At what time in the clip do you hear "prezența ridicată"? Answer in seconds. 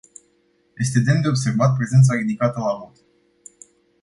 1.75-2.59